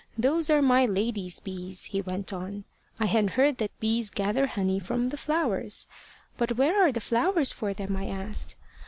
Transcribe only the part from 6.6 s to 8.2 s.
are the flowers for them?' I